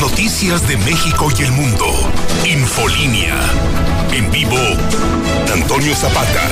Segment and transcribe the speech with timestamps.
[0.00, 1.86] noticias de México y el mundo.
[2.44, 3.34] Infolínea.
[4.12, 4.56] En vivo,
[5.52, 6.48] Antonio Zapata.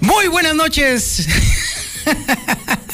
[0.00, 1.26] Muy buenas noches.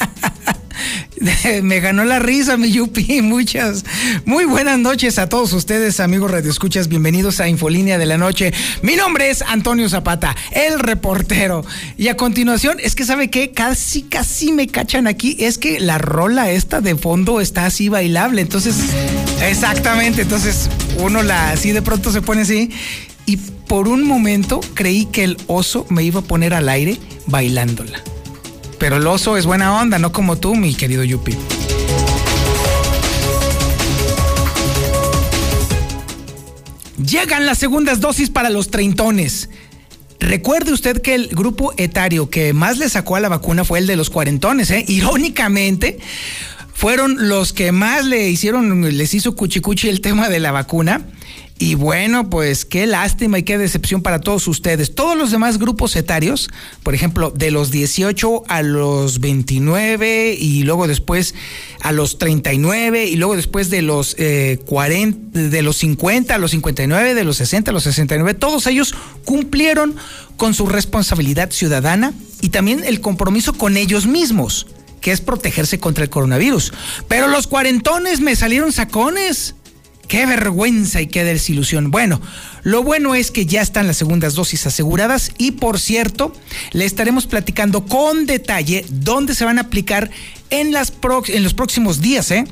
[1.63, 3.21] Me ganó la risa, mi Yupi.
[3.21, 3.83] Muchas,
[4.25, 6.87] muy buenas noches a todos ustedes, amigos radioescuchas.
[6.87, 8.53] Bienvenidos a Infolínea de la Noche.
[8.81, 11.65] Mi nombre es Antonio Zapata, el reportero.
[11.97, 15.37] Y a continuación, es que sabe que casi, casi me cachan aquí.
[15.39, 18.41] Es que la rola esta de fondo está así bailable.
[18.41, 18.75] Entonces,
[19.41, 20.23] exactamente.
[20.23, 22.71] Entonces, uno la así de pronto se pone así.
[23.25, 28.14] Y por un momento creí que el oso me iba a poner al aire bailándola.
[28.85, 31.35] Pero el oso es buena onda, no como tú, mi querido Yupi.
[37.03, 39.49] Llegan las segundas dosis para los treintones.
[40.19, 43.87] Recuerde usted que el grupo etario que más le sacó a la vacuna fue el
[43.87, 44.85] de los cuarentones, ¿eh?
[44.87, 45.97] Irónicamente,
[46.71, 51.07] fueron los que más le hicieron, les hizo cuchicuchi el tema de la vacuna.
[51.57, 54.93] Y bueno, pues qué lástima y qué decepción para todos ustedes.
[54.93, 56.49] Todos los demás grupos etarios,
[56.83, 61.33] por ejemplo, de los 18 a los 29 y luego después
[61.79, 64.17] a los 39 y luego después de los
[64.65, 68.93] 40, de los 50 a los 59, de los 60 a los 69, todos ellos
[69.23, 69.95] cumplieron
[70.35, 72.11] con su responsabilidad ciudadana
[72.41, 74.67] y también el compromiso con ellos mismos,
[74.99, 76.73] que es protegerse contra el coronavirus.
[77.07, 79.55] Pero los cuarentones me salieron sacones.
[80.07, 81.89] Qué vergüenza y qué desilusión.
[81.91, 82.21] Bueno,
[82.63, 86.33] lo bueno es que ya están las segundas dosis aseguradas y por cierto,
[86.71, 90.11] le estaremos platicando con detalle dónde se van a aplicar
[90.49, 90.93] en, las
[91.39, 92.45] los próximos días, ¿eh?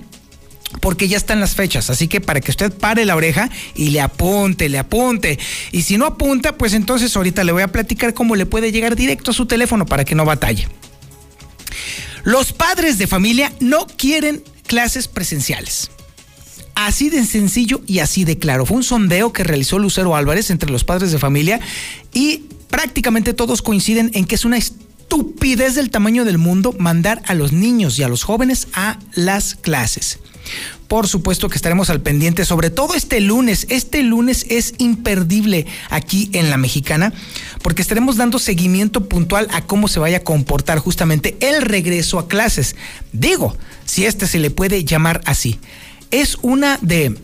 [0.81, 4.01] porque ya están las fechas, así que para que usted pare la oreja y le
[4.01, 5.37] apunte, le apunte.
[5.71, 8.95] Y si no apunta, pues entonces ahorita le voy a platicar cómo le puede llegar
[8.95, 10.67] directo a su teléfono para que no batalle.
[12.23, 15.91] Los padres de familia no quieren clases presenciales.
[16.75, 18.65] Así de sencillo y así de claro.
[18.65, 21.59] Fue un sondeo que realizó Lucero Álvarez entre los padres de familia
[22.13, 27.35] y prácticamente todos coinciden en que es una estupidez del tamaño del mundo mandar a
[27.35, 30.19] los niños y a los jóvenes a las clases.
[30.87, 33.65] Por supuesto que estaremos al pendiente, sobre todo este lunes.
[33.69, 37.13] Este lunes es imperdible aquí en la mexicana,
[37.61, 42.27] porque estaremos dando seguimiento puntual a cómo se vaya a comportar justamente el regreso a
[42.27, 42.75] clases.
[43.11, 43.55] Digo,
[43.85, 45.59] si este se le puede llamar así
[46.13, 47.17] es una de,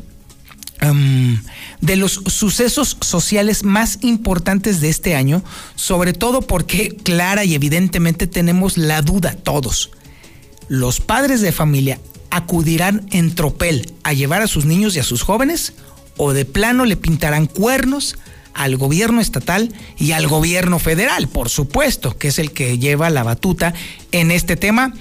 [1.79, 5.43] de los sucesos sociales más importantes de este año,
[5.75, 9.91] sobre todo porque clara y evidentemente tenemos la duda todos.
[10.69, 11.99] ¿Los padres de familia
[12.31, 15.73] acudirán en tropel a llevar a sus niños y a sus jóvenes
[16.17, 18.17] o de plano le pintarán cuernos
[18.55, 23.21] al gobierno estatal y al gobierno federal, por supuesto, que es el que lleva la
[23.21, 23.75] batuta
[24.11, 24.93] en este tema?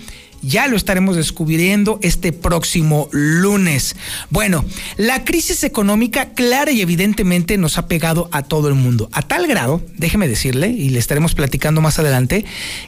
[0.43, 3.97] Ya lo estaremos descubriendo este próximo lunes.
[4.31, 4.65] Bueno,
[4.97, 9.09] la crisis económica clara y evidentemente nos ha pegado a todo el mundo.
[9.13, 12.45] A tal grado, déjeme decirle, y le estaremos platicando más adelante,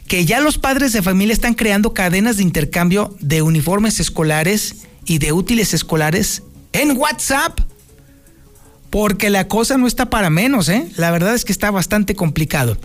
[0.06, 5.18] que ya los padres de familia están creando cadenas de intercambio de uniformes escolares y
[5.18, 7.60] de útiles escolares en WhatsApp
[8.90, 10.88] porque la cosa no está para menos, ¿eh?
[10.96, 12.76] La verdad es que está bastante complicado.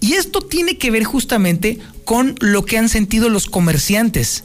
[0.00, 4.44] Y esto tiene que ver justamente con lo que han sentido los comerciantes.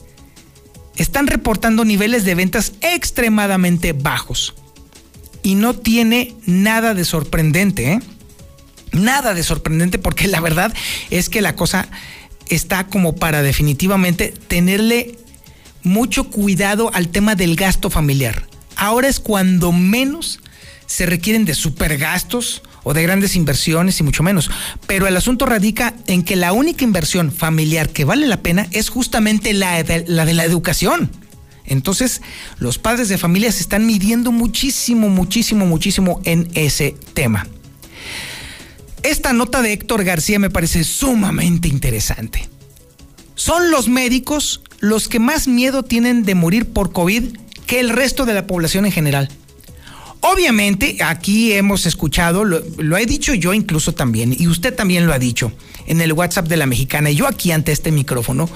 [0.96, 4.54] Están reportando niveles de ventas extremadamente bajos.
[5.44, 8.00] Y no tiene nada de sorprendente, ¿eh?
[8.90, 10.74] Nada de sorprendente porque la verdad
[11.10, 11.88] es que la cosa
[12.48, 15.16] está como para definitivamente tenerle
[15.82, 18.46] mucho cuidado al tema del gasto familiar.
[18.76, 20.40] Ahora es cuando menos
[20.86, 24.50] se requieren de supergastos o de grandes inversiones y mucho menos.
[24.86, 28.88] Pero el asunto radica en que la única inversión familiar que vale la pena es
[28.88, 31.10] justamente la de la, educación.
[31.64, 32.22] Entonces,
[32.58, 37.48] los padres de familia se están midiendo muchísimo, muchísimo, muchísimo en ese tema.
[39.02, 42.48] Esta nota de Héctor García me parece sumamente interesante.
[43.34, 48.26] Son los médicos los que más miedo tienen de morir por COVID que el resto
[48.26, 49.28] de la población en general.
[50.20, 55.18] Obviamente, aquí hemos escuchado, lo, he dicho yo incluso también, y usted también lo ha
[55.18, 55.52] dicho
[55.86, 58.48] en el WhatsApp de la mexicana, y yo aquí ante este micrófono,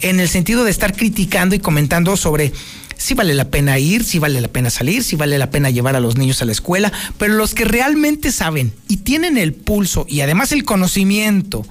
[0.00, 2.52] en el sentido de estar criticando y comentando sobre
[2.96, 5.96] si vale la pena ir, si vale la pena salir, si vale la pena llevar
[5.96, 10.06] a los niños a la escuela, pero los que realmente saben y tienen el pulso
[10.08, 11.66] y además el conocimiento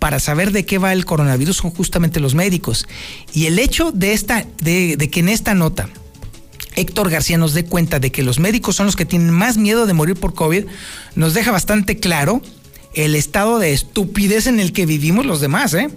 [0.00, 2.88] para saber de qué va el coronavirus son justamente los médicos.
[3.32, 5.88] Y el hecho de esta, de que en esta nota
[6.76, 9.86] Héctor García nos dé cuenta de que los médicos son los que tienen más miedo
[9.86, 10.64] de morir por COVID,
[11.14, 12.42] nos deja bastante claro
[12.94, 15.90] el estado de estupidez en el que vivimos los demás, ¿eh?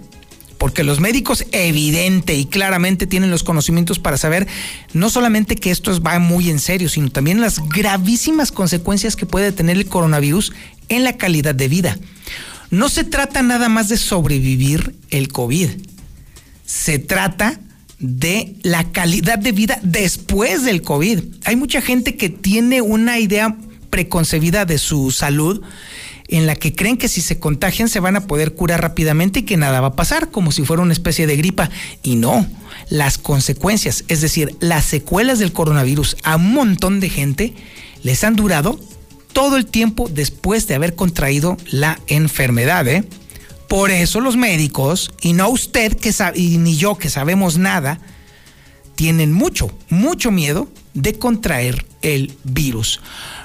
[0.58, 4.46] Porque los médicos evidente y claramente tienen los conocimientos para saber
[4.94, 9.52] no solamente que esto va muy en serio, sino también las gravísimas consecuencias que puede
[9.52, 10.52] tener el coronavirus
[10.88, 11.98] en la calidad de vida.
[12.70, 15.70] No se trata nada más de sobrevivir el COVID.
[16.64, 17.60] Se trata
[17.98, 21.20] de la calidad de vida después del COVID.
[21.44, 23.56] Hay mucha gente que tiene una idea
[23.90, 25.62] preconcebida de su salud
[26.28, 29.42] en la que creen que si se contagian se van a poder curar rápidamente y
[29.44, 31.70] que nada va a pasar, como si fuera una especie de gripa.
[32.02, 32.46] Y no,
[32.90, 37.54] las consecuencias, es decir, las secuelas del coronavirus a un montón de gente
[38.02, 38.78] les han durado
[39.32, 42.88] todo el tiempo después de haber contraído la enfermedad.
[42.88, 43.04] ¿eh?
[43.68, 47.98] Por eso los médicos, y no usted que sabe, ni yo que sabemos nada,
[48.94, 53.00] tienen mucho, mucho miedo de contraer el virus.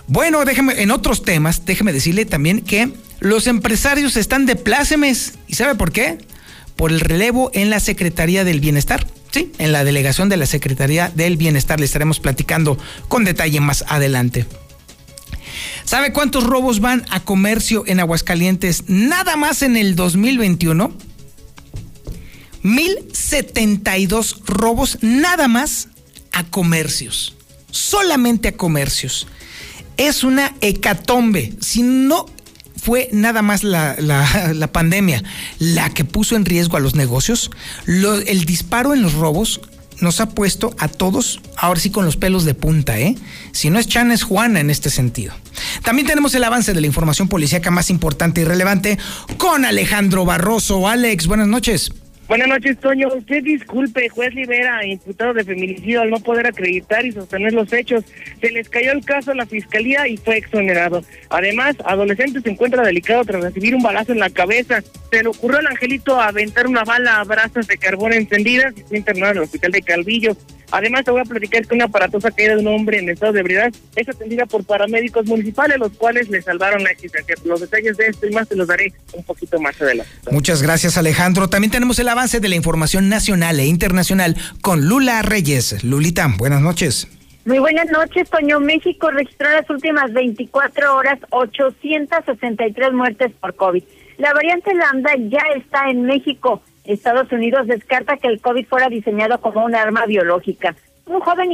[0.07, 5.33] Bueno, déjeme, en otros temas, déjeme decirle también que los empresarios están de plácemes.
[5.47, 6.18] ¿Y sabe por qué?
[6.75, 9.06] Por el relevo en la Secretaría del Bienestar.
[9.31, 12.77] Sí, en la delegación de la Secretaría del Bienestar le estaremos platicando
[13.07, 14.45] con detalle más adelante.
[15.84, 20.92] ¿Sabe cuántos robos van a comercio en Aguascalientes nada más en el 2021?
[22.63, 25.88] 1072 robos nada más
[26.31, 27.36] a comercios.
[27.72, 29.28] Solamente a comercios.
[29.98, 31.54] Es una hecatombe.
[31.60, 32.25] Si no
[32.81, 33.96] fue nada más la,
[34.72, 35.24] pandemia
[35.60, 37.52] la que puso en riesgo a los negocios,
[37.86, 39.62] el disparo en los robos
[40.00, 43.16] nos ha puesto a todos, ahora sí con los pelos de punta, ¿eh?
[43.52, 45.34] Si no es Chan, es Juana en este sentido.
[45.84, 48.98] También tenemos el avance de la información policíaca más importante y relevante
[49.38, 50.88] con Alejandro Barroso.
[50.88, 51.92] Alex, buenas noches.
[52.31, 53.10] Buenas noches, Toño.
[53.13, 58.06] Usted disculpe, juez Libera, imputado de feminicidio, al no poder acreditar y sostener los hechos.
[58.39, 61.04] Se les cayó el caso a la fiscalía y fue exonerado.
[61.30, 64.81] Además, adolescente se encuentra delicado tras recibir un balazo en la cabeza.
[65.12, 69.00] Se le ocurrió al angelito aventar una bala a brasas de carbón encendidas y fue
[69.00, 70.38] internado en el hospital de Calvillo.
[70.72, 73.42] Además, te voy a platicar que una aparatosa caída de un hombre en estado de
[73.42, 77.36] ebriedad es atendida por paramédicos municipales, los cuales le salvaron la existencia.
[77.44, 80.10] Los detalles de esto y más te los daré un poquito más adelante.
[80.31, 81.50] Muchas gracias, Alejandro.
[81.50, 85.83] También tenemos el avance de la información nacional e internacional con Lula Reyes.
[85.83, 87.07] Lulita, buenas noches.
[87.45, 88.59] Muy buenas noches, Toño.
[88.59, 93.83] México registró las últimas 24 horas 863 muertes por COVID.
[94.19, 96.62] La variante Lambda ya está en México.
[96.83, 100.75] Estados Unidos descarta que el COVID fuera diseñado como un arma biológica.
[101.07, 101.53] Un joven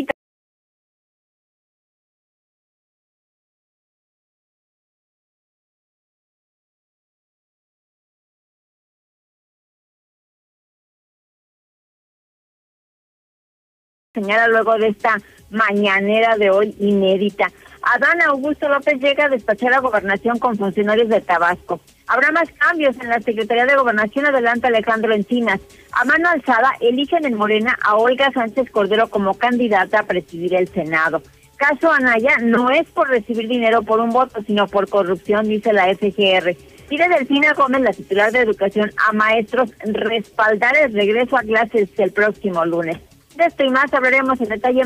[14.18, 15.18] señala luego de esta
[15.52, 17.52] mañanera de hoy inédita.
[17.84, 21.80] Adán Augusto López llega a despachar a gobernación con funcionarios de Tabasco.
[22.08, 25.62] Habrá más cambios en la Secretaría de Gobernación, adelante Alejandro Encinas.
[25.92, 30.68] A mano alzada, eligen en Morena a Olga Sánchez Cordero como candidata a presidir el
[30.68, 31.22] Senado.
[31.56, 35.86] Caso Anaya no es por recibir dinero por un voto, sino por corrupción, dice la
[35.94, 36.56] FGR.
[36.90, 42.12] Pide Delfina Gómez, la titular de Educación, a maestros respaldar el regreso a clases el
[42.12, 42.98] próximo lunes.
[43.38, 44.84] De esto y más hablaremos en detalle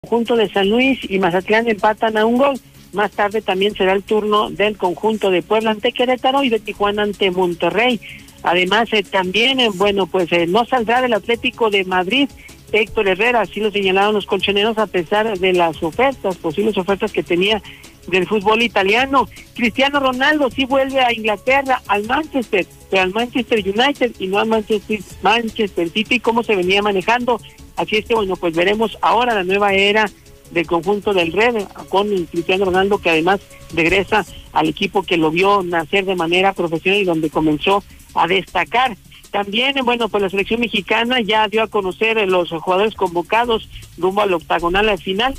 [0.00, 2.60] conjunto de San Luis y Mazatlán empatan a un gol.
[2.92, 7.02] Más tarde también será el turno del conjunto de Puebla ante Querétaro y de Tijuana
[7.02, 8.00] ante Monterrey.
[8.42, 12.28] Además, eh, también, eh, bueno, pues eh, no saldrá del Atlético de Madrid
[12.72, 17.22] Héctor Herrera, así lo señalaron los colchoneros a pesar de las ofertas, posibles ofertas que
[17.22, 17.62] tenía
[18.08, 19.28] del fútbol italiano.
[19.54, 24.48] Cristiano Ronaldo sí vuelve a Inglaterra, al Manchester, pero al Manchester United y no al
[24.48, 27.40] Manchester, Manchester City, como se venía manejando.
[27.76, 30.10] Así es que, bueno, pues veremos ahora la nueva era
[30.50, 33.40] del conjunto del Red con Cristiano Ronaldo, que además
[33.74, 37.82] regresa al equipo que lo vio nacer de manera profesional y donde comenzó
[38.14, 38.96] a destacar.
[39.30, 44.32] También, bueno, pues la selección mexicana ya dio a conocer los jugadores convocados rumbo al
[44.32, 45.34] octagonal al final,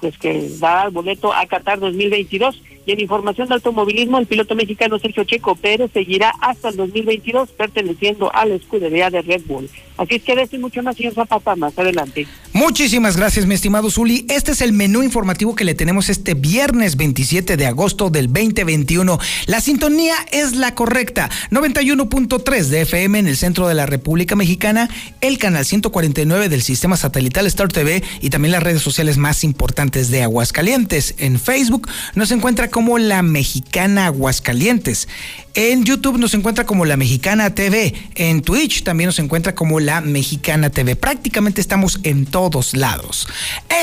[0.00, 2.60] pues que va al boleto a Qatar 2022.
[2.86, 7.50] Y en información de automovilismo, el piloto mexicano Sergio Checo Pérez seguirá hasta el 2022
[7.50, 9.68] perteneciendo a la escudería de Red Bull.
[9.96, 12.28] Así es que decir mucho más, señor Zapata, más adelante.
[12.52, 14.26] Muchísimas gracias, mi estimado Zuli.
[14.28, 19.18] Este es el menú informativo que le tenemos este viernes 27 de agosto del 2021.
[19.46, 21.30] La sintonía es la correcta.
[21.50, 24.88] 91.3 de FM en el centro de la República Mexicana,
[25.20, 30.10] el canal 149 del sistema satelital Star TV y también las redes sociales más importantes
[30.10, 31.14] de Aguascalientes.
[31.18, 35.08] En Facebook nos encuentra como La Mexicana Aguascalientes.
[35.54, 37.94] En YouTube nos encuentra como La Mexicana TV.
[38.16, 40.94] En Twitch también nos encuentra como La Mexicana TV.
[40.94, 43.28] Prácticamente estamos en todos lados.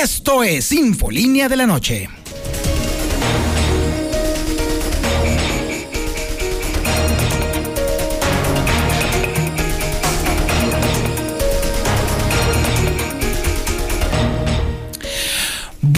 [0.00, 2.08] Esto es Infolínea de la Noche.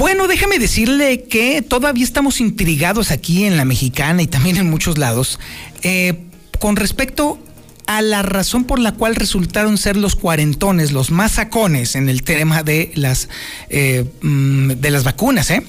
[0.07, 4.99] Bueno, déjame decirle que todavía estamos intrigados aquí en la mexicana y también en muchos
[4.99, 5.41] lados
[5.83, 6.23] eh,
[6.61, 7.41] con respecto
[7.89, 12.23] a la razón por la cual resultaron ser los cuarentones, los más sacones en el
[12.23, 13.29] tema de las,
[13.69, 15.51] eh, mm, de las vacunas.
[15.51, 15.67] ¿eh?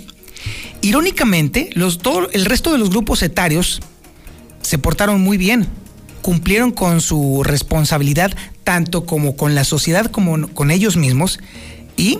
[0.84, 2.00] Irónicamente, los,
[2.32, 3.82] el resto de los grupos etarios
[4.62, 5.68] se portaron muy bien,
[6.22, 11.40] cumplieron con su responsabilidad tanto como con la sociedad como con ellos mismos
[11.98, 12.20] y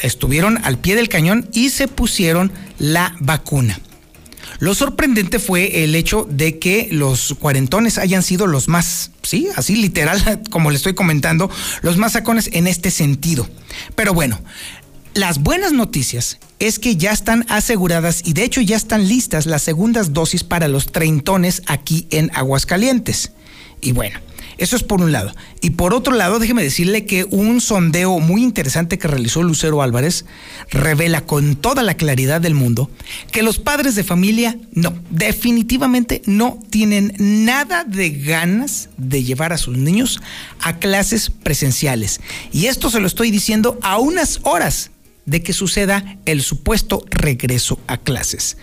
[0.00, 3.80] estuvieron al pie del cañón y se pusieron la vacuna.
[4.58, 9.76] Lo sorprendente fue el hecho de que los cuarentones hayan sido los más, sí, así
[9.76, 11.50] literal, como le estoy comentando,
[11.82, 13.48] los más sacones en este sentido.
[13.94, 14.40] Pero bueno,
[15.14, 19.62] las buenas noticias es que ya están aseguradas y de hecho ya están listas las
[19.62, 23.32] segundas dosis para los treintones aquí en Aguascalientes.
[23.80, 24.20] Y bueno,
[24.58, 25.32] eso es por un lado.
[25.60, 30.24] Y por otro lado, déjeme decirle que un sondeo muy interesante que realizó Lucero Álvarez
[30.70, 32.90] revela con toda la claridad del mundo
[33.30, 39.58] que los padres de familia no, definitivamente no tienen nada de ganas de llevar a
[39.58, 40.20] sus niños
[40.60, 42.20] a clases presenciales.
[42.52, 44.90] Y esto se lo estoy diciendo a unas horas
[45.26, 48.56] de que suceda el supuesto regreso a clases.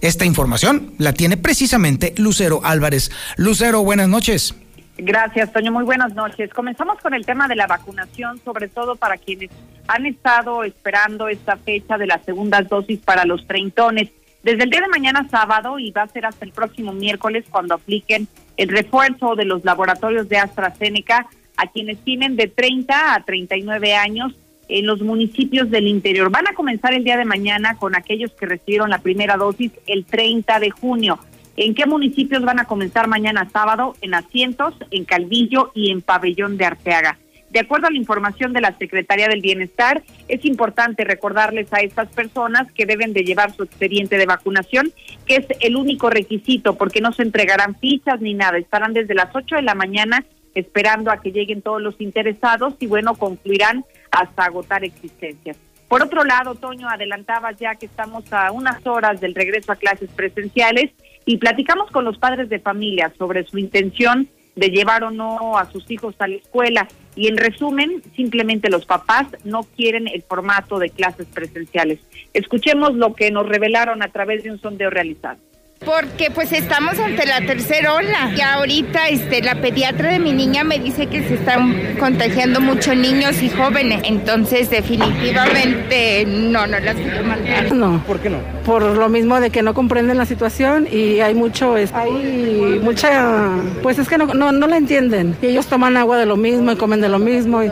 [0.00, 3.10] Esta información la tiene precisamente Lucero Álvarez.
[3.36, 4.54] Lucero, buenas noches.
[4.96, 5.72] Gracias, Toño.
[5.72, 6.52] Muy buenas noches.
[6.52, 9.50] Comenzamos con el tema de la vacunación, sobre todo para quienes
[9.88, 14.10] han estado esperando esta fecha de las segundas dosis para los treintones.
[14.42, 17.74] Desde el día de mañana sábado y va a ser hasta el próximo miércoles cuando
[17.74, 23.94] apliquen el refuerzo de los laboratorios de AstraZeneca a quienes tienen de 30 a 39
[23.94, 24.34] años
[24.68, 26.30] en los municipios del interior.
[26.30, 30.04] Van a comenzar el día de mañana con aquellos que recibieron la primera dosis el
[30.04, 31.18] 30 de junio.
[31.56, 33.94] ¿En qué municipios van a comenzar mañana sábado?
[34.00, 37.18] En Asientos, en Calvillo y en Pabellón de Arteaga.
[37.50, 42.08] De acuerdo a la información de la Secretaría del Bienestar, es importante recordarles a estas
[42.08, 44.92] personas que deben de llevar su expediente de vacunación,
[45.24, 48.58] que es el único requisito, porque no se entregarán fichas ni nada.
[48.58, 50.24] Estarán desde las 8 de la mañana
[50.56, 55.56] esperando a que lleguen todos los interesados y bueno, concluirán hasta agotar existencias.
[55.94, 60.10] Por otro lado, Toño, adelantaba ya que estamos a unas horas del regreso a clases
[60.10, 60.90] presenciales
[61.24, 65.70] y platicamos con los padres de familia sobre su intención de llevar o no a
[65.70, 66.88] sus hijos a la escuela.
[67.14, 72.00] Y en resumen, simplemente los papás no quieren el formato de clases presenciales.
[72.32, 75.38] Escuchemos lo que nos revelaron a través de un sondeo realizado.
[75.84, 78.32] Porque pues estamos ante la tercera ola.
[78.36, 82.96] Y ahorita este, la pediatra de mi niña me dice que se están contagiando muchos
[82.96, 84.02] niños y jóvenes.
[84.04, 87.72] Entonces definitivamente no, no las quiero mandar.
[87.72, 88.02] No.
[88.06, 88.38] ¿Por qué no?
[88.64, 93.50] Por lo mismo de que no comprenden la situación y hay mucho, hay mucha,
[93.82, 95.36] pues es que no, no, no la entienden.
[95.42, 97.62] Y ellos toman agua de lo mismo y comen de lo mismo.
[97.62, 97.70] Y,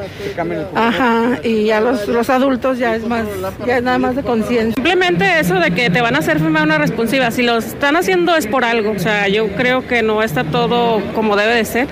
[0.74, 3.24] ajá, y ya los, los adultos ya es más,
[3.66, 4.74] ya es nada más de conciencia.
[4.74, 7.30] Simplemente eso de que te van a hacer firmar una responsiva.
[7.30, 8.90] Si los están haciendo es por algo.
[8.90, 11.88] O sea, yo creo que no está todo como debe de ser.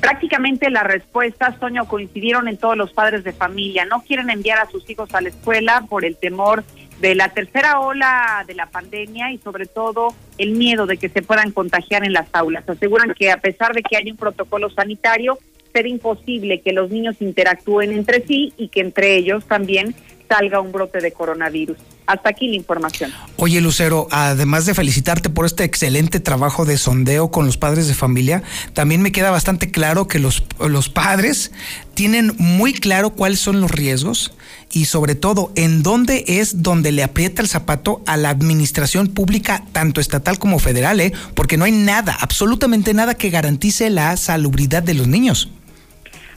[0.00, 3.84] Prácticamente las respuestas, Toño, coincidieron en todos los padres de familia.
[3.84, 6.64] No quieren enviar a sus hijos a la escuela por el temor
[7.00, 11.20] de la tercera ola de la pandemia y sobre todo el miedo de que se
[11.20, 12.66] puedan contagiar en las aulas.
[12.66, 15.38] Aseguran que a pesar de que hay un protocolo sanitario,
[15.72, 19.94] será imposible que los niños interactúen entre sí y que entre ellos también
[20.30, 21.76] salga un brote de coronavirus.
[22.06, 23.12] Hasta aquí la información.
[23.36, 27.94] Oye, Lucero, además de felicitarte por este excelente trabajo de sondeo con los padres de
[27.94, 31.50] familia, también me queda bastante claro que los, los padres
[31.94, 34.32] tienen muy claro cuáles son los riesgos
[34.72, 39.64] y sobre todo en dónde es donde le aprieta el zapato a la administración pública,
[39.72, 41.12] tanto estatal como federal, ¿eh?
[41.34, 45.50] porque no hay nada, absolutamente nada que garantice la salubridad de los niños.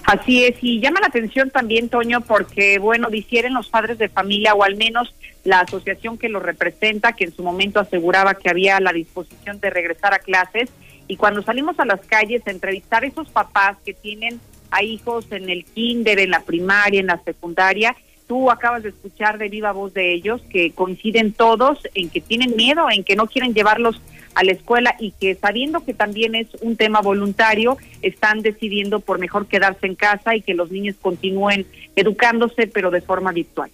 [0.05, 4.53] Así es, y llama la atención también, Toño, porque, bueno, difieren los padres de familia,
[4.53, 5.13] o al menos
[5.45, 9.69] la asociación que los representa, que en su momento aseguraba que había la disposición de
[9.69, 10.69] regresar a clases,
[11.07, 14.39] y cuando salimos a las calles a entrevistar a esos papás que tienen
[14.71, 17.95] a hijos en el kinder, en la primaria, en la secundaria,
[18.27, 22.55] tú acabas de escuchar de viva voz de ellos que coinciden todos en que tienen
[22.55, 24.01] miedo, en que no quieren llevarlos
[24.35, 29.19] a la escuela y que sabiendo que también es un tema voluntario, están decidiendo por
[29.19, 33.71] mejor quedarse en casa y que los niños continúen educándose, pero de forma virtual.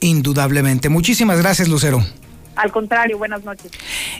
[0.00, 0.88] Indudablemente.
[0.88, 2.02] Muchísimas gracias, Lucero.
[2.58, 3.70] Al contrario, buenas noches.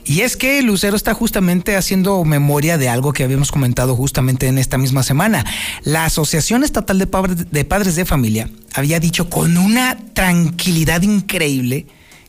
[0.04, 4.58] Y es que Lucero está justamente haciendo memoria de algo que habíamos comentado justamente en
[4.58, 5.44] esta misma semana.
[5.82, 7.06] La Asociación Estatal de,
[7.50, 11.86] de Padres de Familia había dicho con una tranquilidad increíble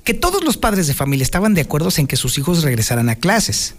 [0.09, 3.15] que todos los padres de familia estaban de acuerdo en que sus hijos regresaran a
[3.15, 3.75] clases.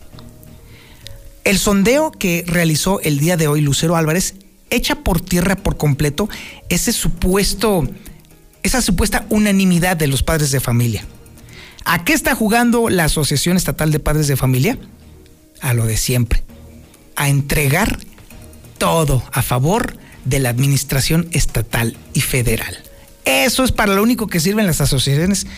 [1.42, 4.36] El sondeo que realizó el día de hoy Lucero Álvarez
[4.70, 6.28] echa por tierra por completo
[6.68, 7.82] ese supuesto,
[8.62, 11.04] esa supuesta unanimidad de los padres de familia.
[11.84, 14.78] ¿A qué está jugando la Asociación Estatal de Padres de Familia?
[15.60, 16.44] A lo de siempre.
[17.16, 17.98] A entregar
[18.78, 19.96] todo a favor
[20.26, 22.78] de la administración estatal y federal.
[23.24, 25.48] Eso es para lo único que sirven las asociaciones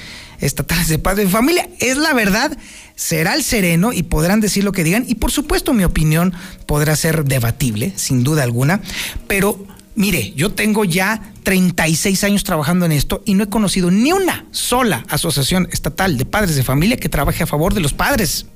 [0.42, 1.68] estatales de padres de familia.
[1.78, 2.56] Es la verdad,
[2.94, 5.04] será el sereno y podrán decir lo que digan.
[5.08, 6.34] Y por supuesto mi opinión
[6.66, 8.82] podrá ser debatible, sin duda alguna.
[9.28, 14.12] Pero mire, yo tengo ya 36 años trabajando en esto y no he conocido ni
[14.12, 18.46] una sola asociación estatal de padres de familia que trabaje a favor de los padres.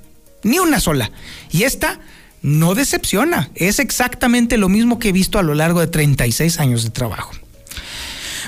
[0.42, 1.10] Ni una sola.
[1.50, 2.00] Y esta
[2.42, 3.50] no decepciona.
[3.54, 7.32] Es exactamente lo mismo que he visto a lo largo de 36 años de trabajo.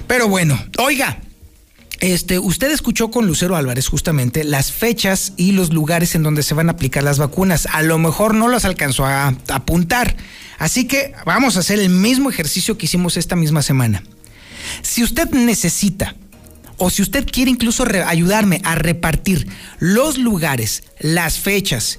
[0.06, 1.18] Pero bueno, oiga,
[2.00, 6.54] este, usted escuchó con Lucero Álvarez justamente las fechas y los lugares en donde se
[6.54, 7.66] van a aplicar las vacunas.
[7.72, 10.16] A lo mejor no las alcanzó a, apuntar.
[10.58, 14.02] Así que vamos a hacer el mismo ejercicio que hicimos esta misma semana.
[14.82, 16.14] Si usted necesita
[16.76, 19.48] o si usted quiere incluso ayudarme a repartir
[19.80, 21.98] los lugares, las fechas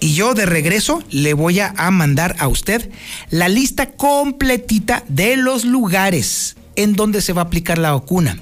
[0.00, 2.90] y yo de regreso le voy a, mandar a usted
[3.30, 8.40] la lista completita de los lugares en donde se va a aplicar la vacuna,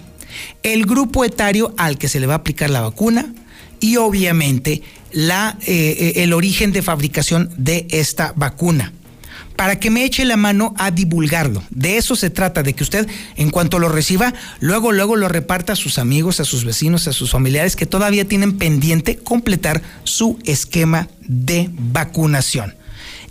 [0.63, 3.35] el grupo etario al que se le va a aplicar la vacuna
[3.81, 4.81] y obviamente
[5.13, 8.93] la, eh, eh, el origen de fabricación de esta vacuna
[9.57, 11.63] para que me eche la mano a divulgarlo.
[11.71, 15.75] De eso se trata, de que usted, en cuanto lo reciba, luego, luego lo reparta
[15.75, 20.39] a sus amigos, a sus vecinos, a sus familiares que todavía tienen pendiente completar su
[20.45, 22.75] esquema de vacunación.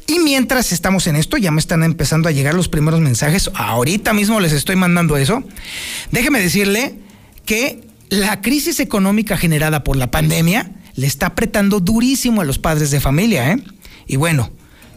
[0.07, 3.49] Y mientras estamos en esto, ya me están empezando a llegar los primeros mensajes.
[3.53, 5.43] Ahorita mismo les estoy mandando eso.
[6.12, 6.95] Déjeme decirle
[7.45, 12.91] que la crisis económica generada por la pandemia le está apretando durísimo a los padres
[12.91, 13.63] de familia, ¿eh?
[14.05, 14.51] Y bueno,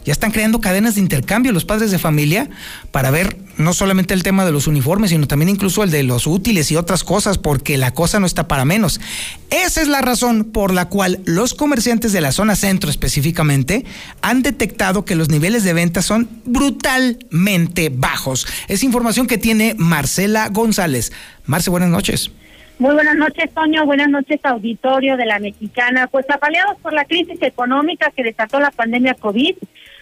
[0.07, 2.49] ya están creando cadenas de intercambio los padres de familia
[2.91, 6.27] para ver no solamente el tema de los uniformes, sino también incluso el de los
[6.27, 9.01] útiles y otras cosas, porque la cosa no está para menos.
[9.49, 13.83] Esa es la razón por la cual los comerciantes de la zona centro específicamente
[14.21, 18.47] han detectado que los niveles de venta son brutalmente bajos.
[18.69, 21.11] Es información que tiene Marcela González.
[21.45, 22.31] Marce, buenas noches.
[22.79, 23.85] Muy buenas noches, Toño.
[23.85, 26.07] Buenas noches, auditorio de la Mexicana.
[26.07, 29.55] Pues apaleados por la crisis económica que desató la pandemia COVID,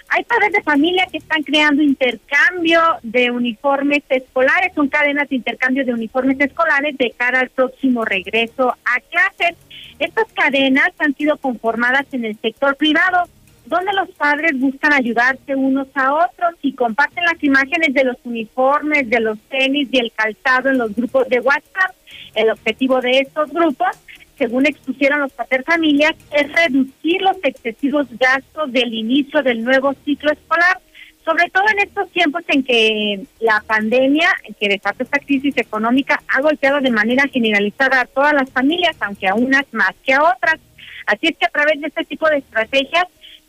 [0.09, 5.85] hay padres de familia que están creando intercambio de uniformes escolares, son cadenas de intercambio
[5.85, 9.57] de uniformes escolares de cara al próximo regreso a clases.
[9.99, 13.27] Estas cadenas han sido conformadas en el sector privado
[13.65, 19.09] donde los padres buscan ayudarse unos a otros y comparten las imágenes de los uniformes,
[19.09, 21.95] de los tenis y el calzado en los grupos de WhatsApp.
[22.35, 23.89] El objetivo de estos grupos,
[24.37, 30.81] según expusieron los paterfamilias, es reducir los excesivos gastos del inicio del nuevo ciclo escolar
[31.25, 36.39] sobre todo en estos tiempos en que la pandemia, que desata esta crisis económica, ha
[36.39, 40.59] golpeado de manera generalizada a todas las familias, aunque a unas más que a otras.
[41.07, 43.05] Así es que a través de este tipo de estrategias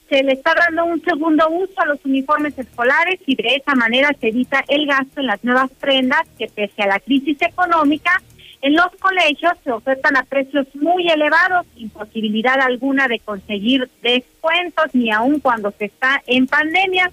[0.08, 4.10] se le está dando un segundo uso a los uniformes escolares y de esa manera
[4.20, 8.22] se evita el gasto en las nuevas prendas que pese a la crisis económica
[8.62, 15.10] en los colegios se ofertan a precios muy elevados, imposibilidad alguna de conseguir descuentos ni
[15.10, 17.10] aun cuando se está en pandemia.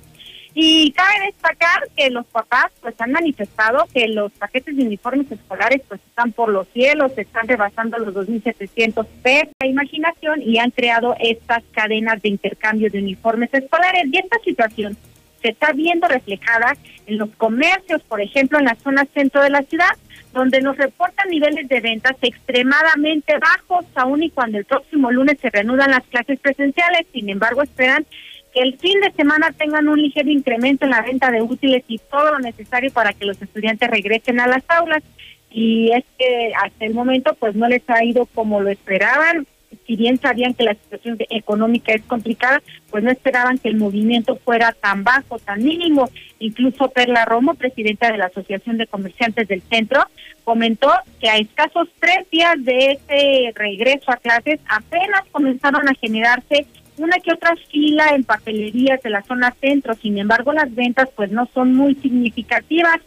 [0.56, 5.82] Y cabe destacar que los papás pues han manifestado que los paquetes de uniformes escolares
[5.88, 11.16] pues están por los cielos, están rebasando los 2.700 pesos de imaginación y han creado
[11.20, 14.04] estas cadenas de intercambio de uniformes escolares.
[14.12, 14.96] Y esta situación
[15.42, 16.78] se está viendo reflejada
[17.08, 19.98] en los comercios, por ejemplo, en la zona centro de la ciudad,
[20.34, 25.50] donde nos reportan niveles de ventas extremadamente bajos, aún y cuando el próximo lunes se
[25.50, 27.06] reanudan las clases presenciales.
[27.14, 28.06] Sin embargo, esperan
[28.54, 32.00] que el fin de semana tengan un ligero incremento en la venta de útiles y
[32.00, 35.04] todo lo necesario para que los estudiantes regresen a las aulas.
[35.52, 39.46] Y es que hasta el momento pues no les ha ido como lo esperaban.
[39.86, 44.36] Si bien sabían que la situación económica es complicada, pues no esperaban que el movimiento
[44.38, 46.10] fuera tan bajo, tan mínimo.
[46.40, 50.02] Incluso Perla Romo, presidenta de la Asociación de Comerciantes del Centro,
[50.44, 56.66] comentó que a escasos tres días de ese regreso a clases apenas comenzaron a generarse
[56.98, 61.32] una que otra fila en papelerías de la zona centro, sin embargo las ventas pues
[61.32, 63.00] no son muy significativas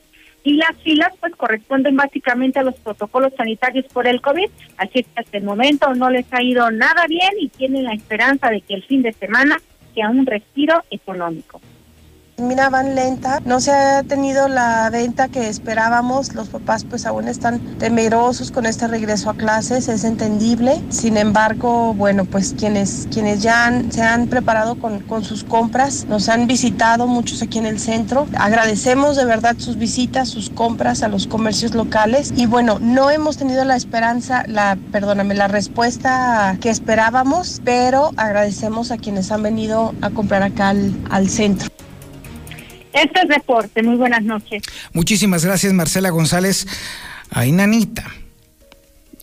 [0.46, 5.10] y las filas pues corresponden básicamente a los protocolos sanitarios por el COVID, así que
[5.16, 8.74] hasta el momento no les ha ido nada bien y tienen la esperanza de que
[8.74, 9.60] el fin de semana
[9.92, 11.60] sea un respiro económico
[12.38, 17.60] miraban lenta, no se ha tenido la venta que esperábamos, los papás pues aún están
[17.78, 23.72] temerosos con este regreso a clases, es entendible, sin embargo, bueno, pues quienes, quienes ya
[23.90, 28.26] se han preparado con, con sus compras, nos han visitado muchos aquí en el centro,
[28.36, 32.32] agradecemos de verdad sus visitas, sus compras a los comercios locales.
[32.36, 38.90] Y bueno, no hemos tenido la esperanza, la, perdóname, la respuesta que esperábamos, pero agradecemos
[38.90, 41.68] a quienes han venido a comprar acá al, al centro.
[42.96, 43.82] Este es reporte.
[43.82, 44.62] Muy buenas noches.
[44.92, 46.66] Muchísimas gracias, Marcela González.
[47.30, 48.04] Ay, nanita.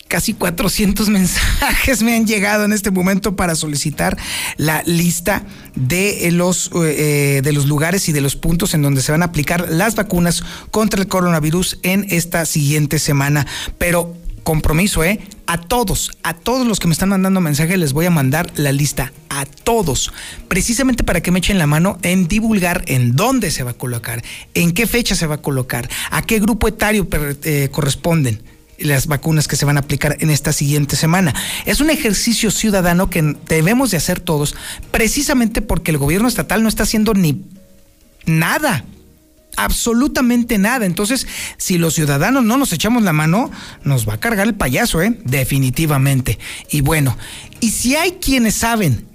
[0.07, 4.15] Casi 400 mensajes me han llegado en este momento para solicitar
[4.57, 9.11] la lista de los, eh, de los lugares y de los puntos en donde se
[9.11, 13.47] van a aplicar las vacunas contra el coronavirus en esta siguiente semana.
[13.79, 15.19] Pero compromiso, ¿eh?
[15.47, 18.71] A todos, a todos los que me están mandando mensajes les voy a mandar la
[18.71, 20.13] lista, a todos,
[20.47, 24.23] precisamente para que me echen la mano en divulgar en dónde se va a colocar,
[24.53, 27.07] en qué fecha se va a colocar, a qué grupo etario
[27.43, 28.41] eh, corresponden
[28.79, 31.33] las vacunas que se van a aplicar en esta siguiente semana.
[31.65, 34.55] Es un ejercicio ciudadano que debemos de hacer todos,
[34.91, 37.43] precisamente porque el gobierno estatal no está haciendo ni
[38.25, 38.85] nada
[39.55, 40.85] absolutamente nada.
[40.85, 43.51] Entonces, si los ciudadanos no nos echamos la mano,
[43.83, 45.19] nos va a cargar el payaso, ¿eh?
[45.23, 46.39] Definitivamente.
[46.69, 47.17] Y bueno,
[47.59, 49.07] y si hay quienes saben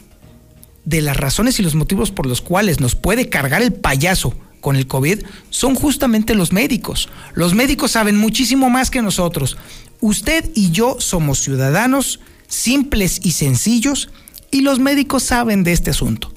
[0.84, 4.76] de las razones y los motivos por los cuales nos puede cargar el payaso con
[4.76, 7.08] el COVID, son justamente los médicos.
[7.34, 9.56] Los médicos saben muchísimo más que nosotros.
[10.00, 14.10] Usted y yo somos ciudadanos simples y sencillos
[14.50, 16.32] y los médicos saben de este asunto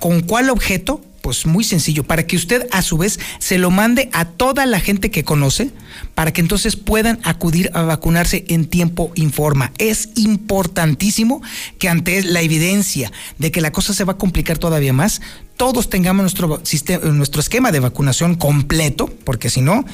[0.00, 1.00] ¿Con cuál objeto?
[1.20, 4.80] Pues muy sencillo, para que usted a su vez se lo mande a toda la
[4.80, 5.70] gente que conoce,
[6.14, 9.72] para que entonces puedan acudir a vacunarse en tiempo informa.
[9.76, 11.42] Es importantísimo
[11.78, 15.20] que ante la evidencia de que la cosa se va a complicar todavía más,
[15.58, 19.84] todos tengamos nuestro, sistema, nuestro esquema de vacunación completo, porque si no,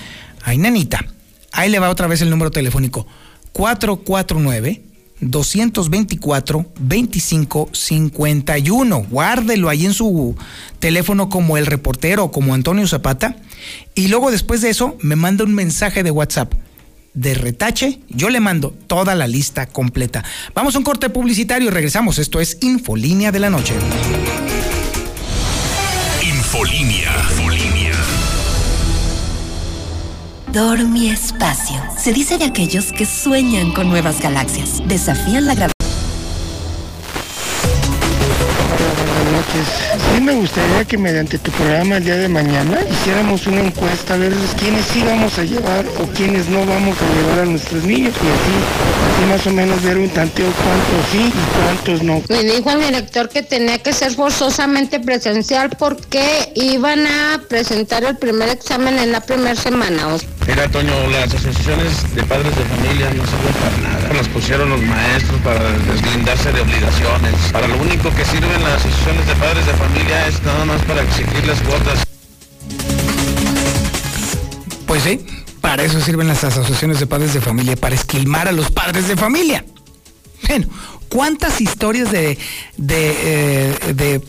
[0.43, 1.05] hay nanita.
[1.51, 3.09] Ahí le va otra vez el número telefónico
[3.53, 4.83] 449
[5.21, 9.07] 224 2551.
[9.11, 10.37] Guárdelo ahí en su
[10.79, 13.35] teléfono como el reportero como Antonio Zapata.
[13.95, 16.53] Y luego después de eso me manda un mensaje de WhatsApp
[17.15, 20.25] de retache, yo le mando toda la lista completa.
[20.53, 22.19] Vamos a un corte publicitario y regresamos.
[22.19, 23.75] Esto es Infolínea de la Noche.
[30.55, 31.83] Dormi Espacio.
[31.99, 35.75] Se dice de aquellos que sueñan con nuevas galaxias, desafían la gravedad.
[40.15, 44.17] Sí me gustaría que mediante tu programa el día de mañana hiciéramos una encuesta a
[44.17, 48.15] ver quiénes sí vamos a llevar o quiénes no vamos a llevar a nuestros niños
[48.15, 52.23] y así, así más o menos ver un tanteo cuántos sí y cuántos no.
[52.29, 58.17] Me dijo el director que tenía que ser forzosamente presencial porque iban a presentar el
[58.17, 60.09] primer examen en la primera semana.
[60.47, 64.13] Mira, Toño, las asociaciones de padres de familia no sirven para nada.
[64.13, 67.35] Las pusieron los maestros para deslindarse de obligaciones.
[67.51, 71.03] Para lo único que sirven las asociaciones de padres de familia es nada más para
[71.03, 72.05] exigirles cuotas.
[74.87, 75.27] Pues sí,
[75.63, 79.17] para eso sirven las asociaciones de padres de familia, para esquilmar a los padres de
[79.17, 79.65] familia.
[80.47, 80.69] Bueno,
[81.09, 82.39] ¿cuántas historias de,
[82.77, 84.23] de, eh, de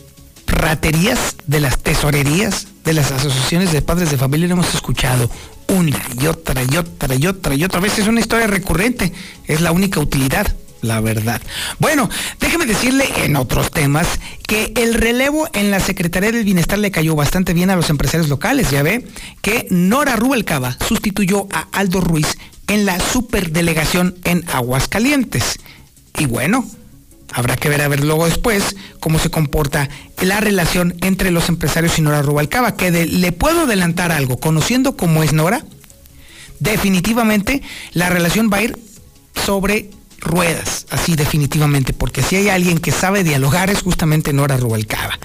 [0.46, 5.28] raterías de las tesorerías de las asociaciones de padres de familia no hemos escuchado?
[5.68, 9.12] Una y otra y otra y otra y otra vez es una historia recurrente,
[9.46, 10.46] es la única utilidad
[10.82, 11.42] la verdad.
[11.78, 14.06] Bueno, déjeme decirle en otros temas
[14.46, 18.28] que el relevo en la Secretaría del Bienestar le cayó bastante bien a los empresarios
[18.28, 18.70] locales.
[18.70, 19.04] Ya ve
[19.42, 25.58] que Nora Rubalcaba sustituyó a Aldo Ruiz en la superdelegación en Aguascalientes.
[26.18, 26.64] Y bueno,
[27.36, 29.90] habrá que ver a ver luego después cómo se comporta
[30.22, 34.96] la relación entre los empresarios y Nora Rubalcaba, que de, le puedo adelantar algo, conociendo
[34.96, 35.62] cómo es Nora,
[36.60, 38.78] definitivamente la relación va a ir
[39.34, 45.18] sobre ruedas, así definitivamente, porque si hay alguien que sabe dialogar es justamente Nora Rubalcaba.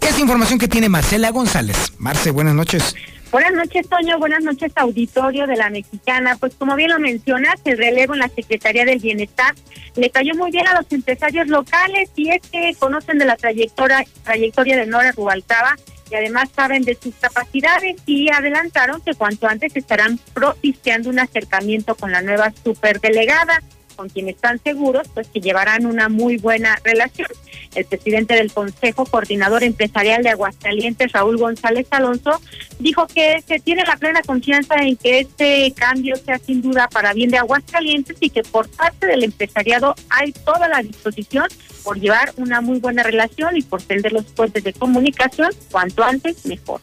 [0.00, 1.94] Es información que tiene Marcela González.
[1.98, 2.94] Marce, buenas noches.
[3.34, 4.20] Buenas noches, Toño.
[4.20, 6.36] Buenas noches, auditorio de la Mexicana.
[6.38, 9.56] Pues como bien lo mencionas, el relevo en la Secretaría del Bienestar
[9.96, 14.04] le cayó muy bien a los empresarios locales y es que conocen de la trayectoria,
[14.22, 15.74] trayectoria de Nora Rubalcaba
[16.12, 21.96] y además saben de sus capacidades y adelantaron que cuanto antes estarán propiciando un acercamiento
[21.96, 23.60] con la nueva superdelegada
[23.94, 27.28] con quien están seguros, pues que llevarán una muy buena relación.
[27.74, 32.40] El presidente del Consejo Coordinador Empresarial de Aguascalientes, Raúl González Alonso,
[32.78, 37.12] dijo que se tiene la plena confianza en que este cambio sea sin duda para
[37.12, 41.46] bien de Aguascalientes y que por parte del empresariado hay toda la disposición
[41.82, 46.46] por llevar una muy buena relación y por tender los puentes de comunicación cuanto antes
[46.46, 46.80] mejor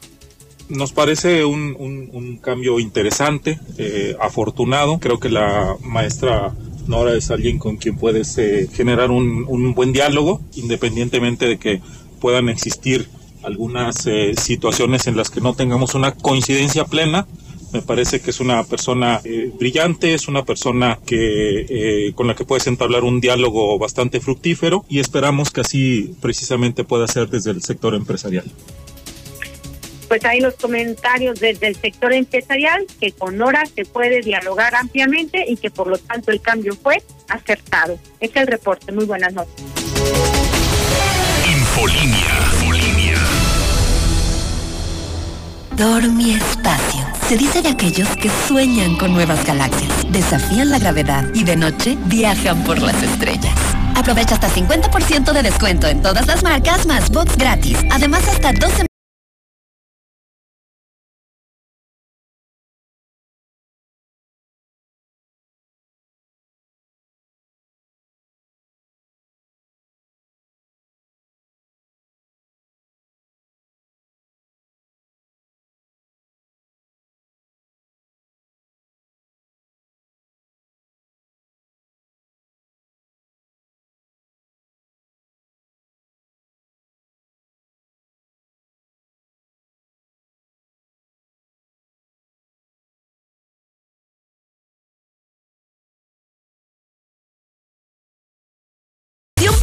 [0.72, 5.00] nos parece un, cambio interesante, eh, afortunado.
[5.00, 6.54] Creo que la maestra
[6.88, 11.82] Nora es alguien con quien puedes eh, generar un, un, buen diálogo, independientemente de que
[12.20, 13.08] puedan existir
[13.44, 17.28] algunas eh, situaciones en las que no tengamos una coincidencia plena.
[17.74, 22.44] Me parece que es una persona eh, brillante, es una persona que con la que
[22.44, 27.62] puedes entablar un diálogo bastante fructífero y esperamos que así precisamente pueda ser desde el
[27.64, 28.44] sector empresarial
[30.12, 35.46] pues hay los comentarios desde el sector empresarial que con Nora se puede dialogar ampliamente
[35.48, 37.98] y que por lo tanto el cambio fue acertado.
[38.20, 38.92] Es el reporte.
[38.92, 39.54] Muy buenas noches.
[41.50, 42.28] Infolínea.
[45.78, 47.08] Dormi Espacio.
[47.30, 51.98] Se dice de aquellos que sueñan con nuevas galaxias, desafían la gravedad y de noche
[52.08, 53.56] viajan por las estrellas.
[53.96, 57.78] Aprovecha hasta 50% de descuento en todas las marcas más box gratis.
[57.90, 58.91] Además, hasta 12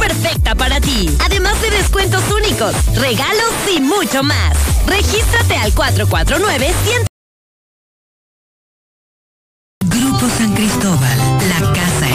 [0.09, 1.07] perfecta para ti.
[1.23, 4.57] Además de descuentos únicos, regalos y mucho más.
[4.87, 7.05] Regístrate al 449 100
[9.85, 11.17] Grupo San Cristóbal,
[11.49, 12.08] la casa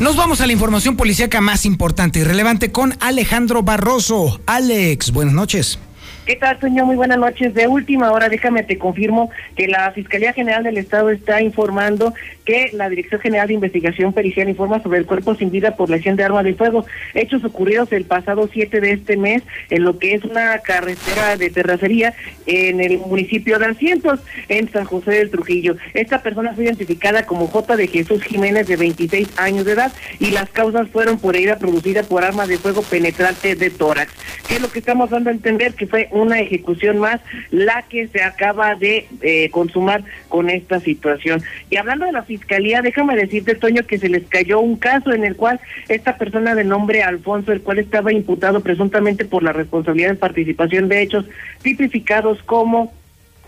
[0.00, 4.40] Nos vamos a la información policíaca más importante y relevante con Alejandro Barroso.
[4.44, 5.78] Alex, buenas noches.
[6.26, 6.84] ¿Qué tal, Toño?
[6.84, 7.54] Muy buenas noches.
[7.54, 12.12] De última hora, déjame te confirmo que la Fiscalía General del Estado está informando
[12.44, 16.16] que la Dirección General de Investigación Pericial informa sobre el cuerpo sin vida por lesión
[16.16, 16.84] de arma de fuego.
[17.14, 21.50] Hechos ocurridos el pasado 7 de este mes en lo que es una carretera de
[21.50, 22.14] terracería
[22.46, 25.76] en el municipio de Asientos, en San José del Trujillo.
[25.94, 27.76] Esta persona fue identificada como J.
[27.76, 32.02] de Jesús Jiménez, de 26 años de edad, y las causas fueron por herida producida
[32.02, 34.12] por arma de fuego penetrante de tórax.
[34.48, 35.74] ¿Qué es lo que estamos dando a entender?
[35.74, 41.42] Que fue una ejecución más la que se acaba de eh, consumar con esta situación.
[41.70, 45.24] Y hablando de la fiscalía, déjame decirte, Toño, que se les cayó un caso en
[45.24, 50.10] el cual esta persona de nombre Alfonso, el cual estaba imputado presuntamente por la responsabilidad
[50.10, 51.26] de participación de hechos
[51.62, 52.92] tipificados como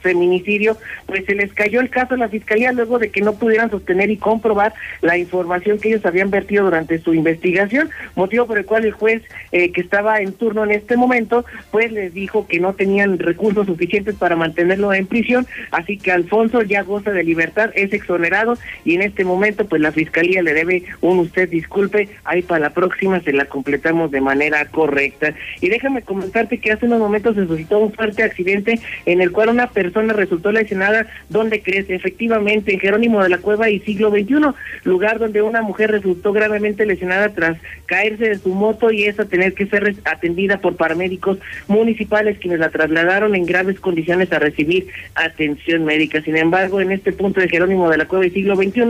[0.07, 3.71] feminicidio, pues se les cayó el caso a la fiscalía luego de que no pudieran
[3.71, 8.67] sostener y comprobar la información que ellos habían vertido durante su investigación, motivo por el
[8.67, 12.61] cual el juez eh, que estaba en turno en este momento, pues les dijo que
[12.61, 17.71] no tenían recursos suficientes para mantenerlo en prisión, así que Alfonso ya goza de libertad,
[17.75, 22.43] es exonerado y en este momento pues la fiscalía le debe un usted disculpe, ahí
[22.43, 25.35] para la próxima se la completamos de manera correcta.
[25.61, 29.49] Y déjame comentarte que hace unos momentos se suscitó un fuerte accidente en el cual
[29.49, 31.07] una persona resultó lesionada.
[31.29, 31.95] ¿Dónde crece?
[31.95, 34.37] Efectivamente, en Jerónimo de la Cueva y siglo XXI,
[34.85, 39.55] lugar donde una mujer resultó gravemente lesionada tras caerse de su moto y esa tener
[39.55, 45.85] que ser atendida por paramédicos municipales quienes la trasladaron en graves condiciones a recibir atención
[45.85, 46.23] médica.
[46.23, 48.85] Sin embargo, en este punto de Jerónimo de la Cueva y siglo XXI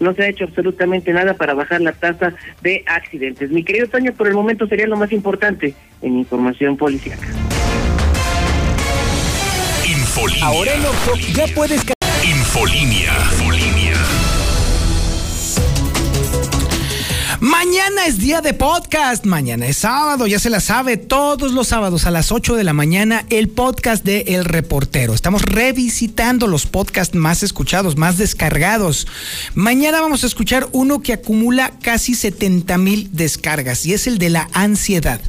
[0.00, 3.50] no se ha hecho absolutamente nada para bajar la tasa de accidentes.
[3.50, 7.18] Mi querido Toño, por el momento sería lo más importante en información policial.
[10.42, 11.80] Ahora en Oxxo ya puedes...
[12.22, 13.14] Infolinia.
[13.32, 13.94] Infolinia.
[17.40, 22.04] Mañana es día de podcast, mañana es sábado, ya se la sabe, todos los sábados
[22.04, 25.14] a las 8 de la mañana el podcast de El Reportero.
[25.14, 29.06] Estamos revisitando los podcasts más escuchados, más descargados.
[29.54, 34.28] Mañana vamos a escuchar uno que acumula casi 70 mil descargas y es el de
[34.28, 35.22] la ansiedad.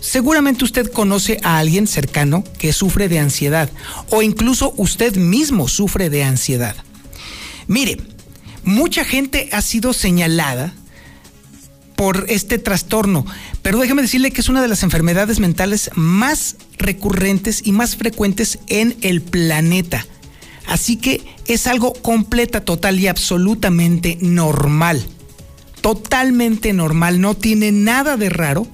[0.00, 3.70] Seguramente usted conoce a alguien cercano que sufre de ansiedad
[4.10, 6.76] o incluso usted mismo sufre de ansiedad.
[7.66, 7.98] Mire,
[8.62, 10.72] mucha gente ha sido señalada
[11.96, 13.26] por este trastorno,
[13.62, 18.60] pero déjeme decirle que es una de las enfermedades mentales más recurrentes y más frecuentes
[18.68, 20.06] en el planeta.
[20.66, 25.04] Así que es algo completa, total y absolutamente normal.
[25.80, 28.68] Totalmente normal, no tiene nada de raro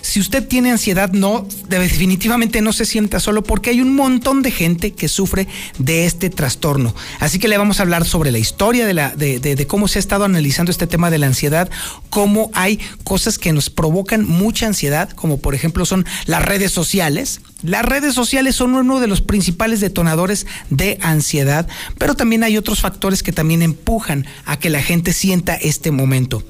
[0.00, 4.50] si usted tiene ansiedad, no, definitivamente no se sienta solo porque hay un montón de
[4.50, 6.94] gente que sufre de este trastorno.
[7.20, 10.70] Así que le vamos a hablar sobre la historia de, cómo se ha estado analizando
[10.70, 11.70] este tema de la ansiedad,
[12.10, 17.40] cómo hay cosas que nos provocan mucha ansiedad, como por ejemplo son las redes sociales.
[17.62, 21.66] Las redes sociales son uno de los principales detonadores de ansiedad,
[21.98, 26.44] pero también hay otros factores que también empujan a que la gente sienta este momento.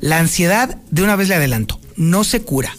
[0.00, 2.74] La ansiedad, de una vez le adelanto, no se cura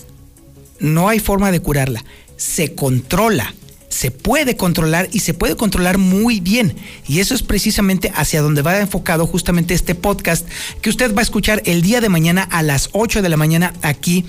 [0.79, 2.03] no hay forma de curarla.
[2.37, 3.53] Se controla,
[3.89, 6.75] se puede controlar y se puede controlar muy bien.
[7.07, 10.47] Y eso es precisamente hacia donde va enfocado justamente este podcast
[10.81, 13.73] que usted va a escuchar el día de mañana a las 8 de la mañana
[13.81, 14.25] aquí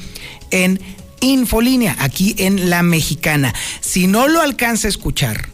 [0.50, 0.80] en
[1.20, 3.54] Infolínea, aquí en La Mexicana.
[3.80, 5.48] Si no lo alcanza a escuchar,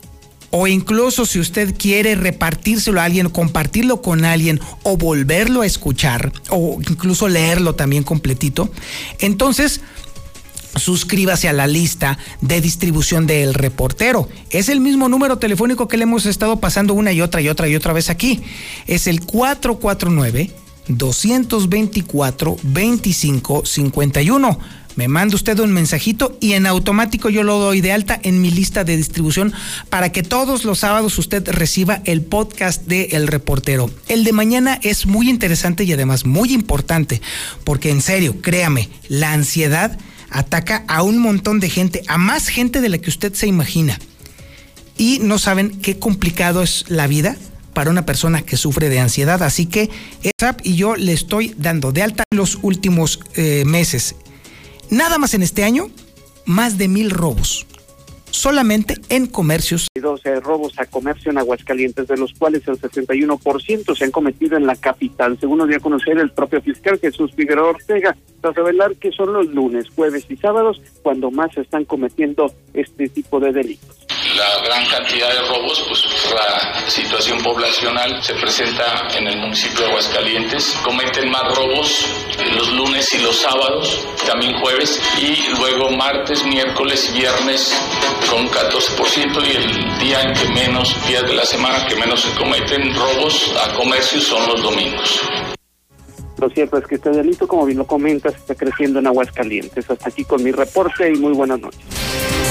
[0.50, 6.30] o incluso si usted quiere repartírselo a alguien, compartirlo con alguien o volverlo a escuchar
[6.50, 8.70] o incluso leerlo también completito,
[9.18, 9.80] entonces
[10.76, 14.28] suscríbase a la lista de distribución del reportero.
[14.50, 17.68] Es el mismo número telefónico que le hemos estado pasando una y otra y otra
[17.68, 18.40] y otra vez aquí.
[18.86, 20.50] Es el 449
[20.88, 24.58] 224 2551
[24.96, 28.50] me manda usted un mensajito y en automático yo lo doy de alta en mi
[28.50, 29.52] lista de distribución
[29.88, 33.90] para que todos los sábados usted reciba el podcast de El Reportero.
[34.08, 37.22] El de mañana es muy interesante y además muy importante
[37.64, 39.98] porque en serio, créame, la ansiedad
[40.32, 43.98] ataca a un montón de gente, a más gente de la que usted se imagina.
[44.98, 47.36] Y no saben qué complicado es la vida
[47.74, 49.42] para una persona que sufre de ansiedad.
[49.42, 49.90] Así que
[50.22, 54.14] ESAP y yo le estoy dando de alta los últimos eh, meses.
[54.90, 55.88] Nada más en este año,
[56.44, 57.66] más de mil robos
[58.32, 59.86] solamente en comercios.
[59.94, 64.66] 12 robos a comercio en Aguascalientes, de los cuales el 61% se han cometido en
[64.66, 68.96] la capital, según nos dio a conocer el propio fiscal Jesús Figueroa Ortega, tras revelar
[68.96, 73.52] que son los lunes, jueves y sábados cuando más se están cometiendo este tipo de
[73.52, 74.01] delitos
[74.34, 76.04] la gran cantidad de robos, pues
[76.34, 80.74] la situación poblacional se presenta en el municipio de Aguascalientes.
[80.82, 82.06] Cometen más robos
[82.54, 87.74] los lunes y los sábados, también jueves, y luego martes, miércoles y viernes
[88.30, 92.34] con 14% y el día en que menos, días de la semana que menos se
[92.36, 95.20] cometen robos a comercio son los domingos.
[96.38, 99.88] Lo cierto es que este delito, como bien lo comentas, está creciendo en Aguascalientes.
[99.88, 102.41] Hasta aquí con mi reporte y muy buenas noches.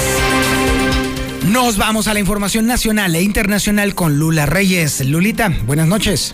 [1.51, 5.05] Nos vamos a la información nacional e internacional con Lula Reyes.
[5.05, 6.33] Lulita, buenas noches.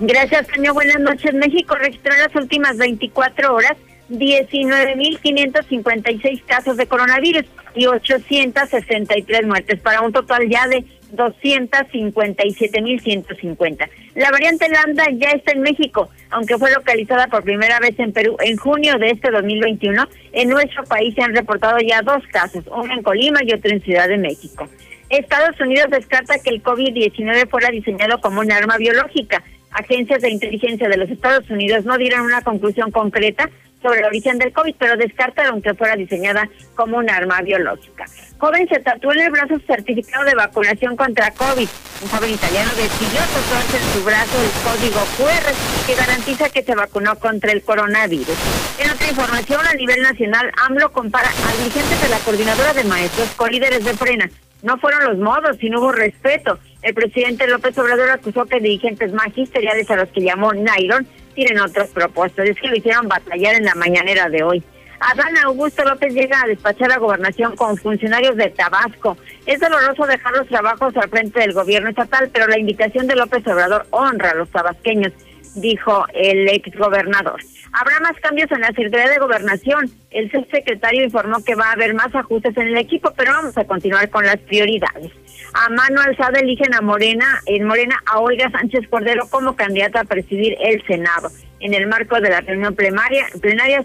[0.00, 0.72] Gracias, señor.
[0.72, 1.34] Buenas noches.
[1.34, 3.76] México registró en las últimas 24 horas
[4.08, 13.88] 19.556 casos de coronavirus y 863 muertes, para un total ya de 257.150.
[14.14, 18.36] La variante Lambda ya está en México, aunque fue localizada por primera vez en Perú
[18.40, 20.08] en junio de este 2021.
[20.32, 23.82] En nuestro país se han reportado ya dos casos, uno en Colima y otro en
[23.82, 24.68] Ciudad de México.
[25.10, 29.42] Estados Unidos descarta que el COVID-19 fuera diseñado como un arma biológica.
[29.72, 33.48] Agencias de inteligencia de los Estados Unidos no dieron una conclusión concreta
[33.82, 38.04] sobre el origen del COVID, pero descartaron que fuera diseñada como un arma biológica.
[38.38, 41.68] Joven se tatuó en el brazo certificado de vacunación contra COVID.
[42.02, 46.74] Un joven italiano decidió tatuarse en su brazo el código QR que garantiza que se
[46.74, 48.36] vacunó contra el coronavirus.
[48.78, 53.28] En otra información, a nivel nacional, AMLO compara a dirigentes de la coordinadora de maestros
[53.36, 54.30] con líderes de frena.
[54.62, 56.58] No fueron los modos, sino hubo respeto.
[56.82, 61.88] El presidente López Obrador acusó que dirigentes magisteriales a los que llamó Nylon tienen otros
[61.88, 62.46] propuestos.
[62.46, 64.62] Es que lo hicieron batallar en la mañanera de hoy.
[65.00, 69.16] Adán Augusto López llega a despachar a gobernación con funcionarios de Tabasco.
[69.46, 73.46] Es doloroso dejar los trabajos al frente del gobierno estatal, pero la invitación de López
[73.46, 75.12] Obrador honra a los tabasqueños,
[75.54, 77.40] dijo el ex gobernador.
[77.72, 79.90] Habrá más cambios en la Secretaría de Gobernación.
[80.10, 83.64] El subsecretario informó que va a haber más ajustes en el equipo, pero vamos a
[83.64, 85.12] continuar con las prioridades.
[85.52, 90.04] A mano alzada eligen a Morena, en Morena a Olga Sánchez Cordero como candidata a
[90.04, 91.30] presidir el Senado.
[91.58, 93.26] En el marco de la reunión plenaria,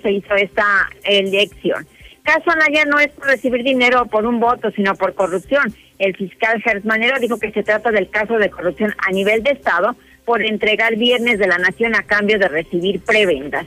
[0.01, 1.87] se hizo esta elección.
[2.23, 5.73] Caso Anaya no es por recibir dinero por un voto, sino por corrupción.
[5.99, 9.51] El fiscal Gertz Manero dijo que se trata del caso de corrupción a nivel de
[9.51, 13.65] Estado por entregar bienes de la nación a cambio de recibir prebendas.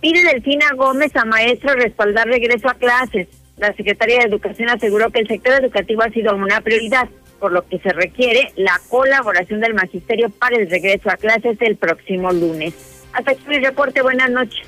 [0.00, 3.28] Pide Delfina Gómez a maestro respaldar regreso a clases.
[3.56, 7.66] La Secretaría de Educación aseguró que el sector educativo ha sido una prioridad, por lo
[7.66, 12.74] que se requiere la colaboración del magisterio para el regreso a clases el próximo lunes.
[13.12, 14.02] Hasta aquí mi reporte.
[14.02, 14.66] Buenas noches.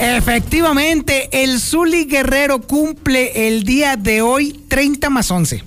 [0.00, 5.64] Efectivamente, el Zuli Guerrero cumple el día de hoy 30 más 11.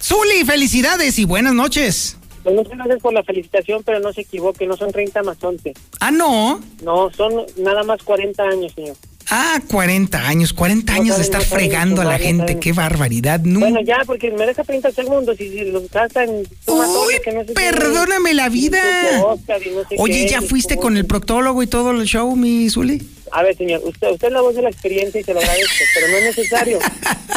[0.00, 2.16] Zuli, felicidades y buenas noches.
[2.42, 5.74] Pues gracias por la felicitación, pero no se equivoque, no son 30 más 11.
[6.00, 6.60] Ah, no.
[6.82, 8.96] No, son nada más 40 años, señor.
[9.28, 13.40] Ah, 40 años, 40 años de estar fregando a la gente, qué barbaridad.
[13.42, 16.28] Bueno, ya, porque me deja 30 segundos y si los gastan...
[16.30, 17.14] Uy,
[17.54, 18.80] perdóname la vida.
[19.98, 23.02] Oye, ¿ya fuiste con el proctólogo y todo el show, mi Zuli?
[23.32, 25.84] A ver, señor, usted, usted es la voz de la experiencia y se lo agradezco,
[25.94, 26.78] pero no es necesario.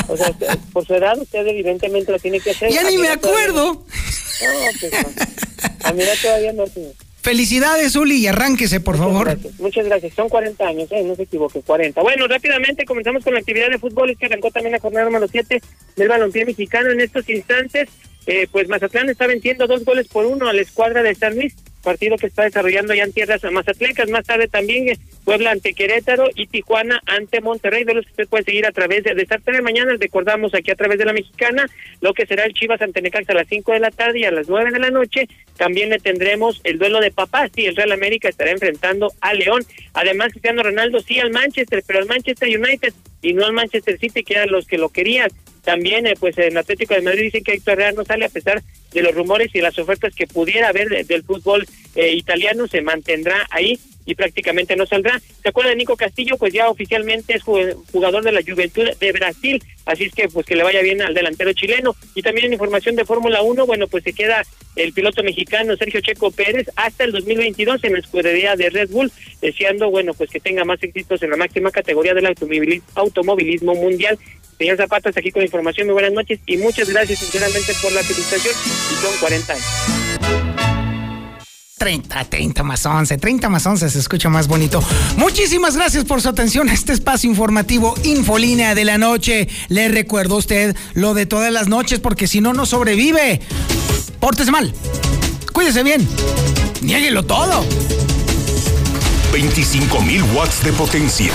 [0.07, 0.31] O sea,
[0.71, 2.71] por su edad, usted evidentemente lo tiene que hacer.
[2.71, 3.73] Ya ni me acuerdo.
[3.73, 5.87] No, pues no.
[5.87, 6.93] A mí todavía no, señor.
[7.29, 9.25] Felicidades, Uli, y arránquese, por favor.
[9.27, 9.59] Gracias.
[9.59, 10.15] Muchas gracias.
[10.15, 11.03] Son 40 años, ¿eh?
[11.03, 12.01] no se equivoque, 40.
[12.01, 14.09] Bueno, rápidamente comenzamos con la actividad de fútbol.
[14.09, 15.61] Es que arrancó también la jornada número 7
[15.95, 17.87] del balompié mexicano en estos instantes.
[18.25, 21.55] Eh, pues Mazatlán está venciendo dos goles por uno a la escuadra de San Luis
[21.83, 24.09] partido que está desarrollando ya en tierras mazatlecas.
[24.09, 28.27] Más tarde también eh, Puebla ante Querétaro y Tijuana ante Monterrey, de los que usted
[28.27, 29.93] puede seguir a través de, de esta de mañana.
[29.99, 31.67] Recordamos aquí a través de la mexicana
[32.01, 34.31] lo que será el Chivas ante Necaxa a las 5 de la tarde y a
[34.31, 35.27] las 9 de la noche.
[35.57, 39.63] También le tendremos el duelo de papás y el Real América estará enfrentando a León.
[39.93, 44.23] Además, Cristiano Ronaldo sí al Manchester, pero al Manchester United y no al Manchester City,
[44.23, 45.29] que eran los que lo querían.
[45.69, 48.63] También, eh, pues en Atlético de Madrid dicen que Héctor Herrera no sale a pesar
[48.91, 53.45] de los rumores y las ofertas que pudiera haber del fútbol eh, italiano, se mantendrá
[53.51, 53.79] ahí
[54.09, 55.19] y prácticamente no saldrá.
[55.19, 56.35] ¿Se acuerda de Nico Castillo?
[56.37, 60.55] Pues ya oficialmente es jugador de la Juventud de Brasil, así es que pues que
[60.55, 61.95] le vaya bien al delantero chileno.
[62.15, 64.43] Y también en información de Fórmula 1, bueno, pues se queda
[64.75, 69.11] el piloto mexicano Sergio Checo Pérez hasta el 2022 en la escudería de Red Bull,
[69.41, 72.33] deseando, bueno, pues que tenga más éxitos en la máxima categoría del
[72.95, 74.17] automovilismo mundial.
[74.57, 75.87] Señor Zapata, aquí con información.
[75.87, 78.53] Muy buenas noches y muchas gracias sinceramente por la felicitación.
[78.91, 79.98] Y son 40 años.
[81.79, 84.83] 30, 30 más 11, 30 más 11 se escucha más bonito.
[85.17, 89.47] Muchísimas gracias por su atención a este espacio informativo Infolínea de la noche.
[89.69, 93.41] Le recuerdo a usted lo de todas las noches porque si no, no sobrevive.
[94.19, 94.73] Pórtese mal.
[95.53, 96.07] Cuídese bien.
[96.81, 97.65] Niéguelo todo.
[99.31, 101.27] 25 mil watts de potencia.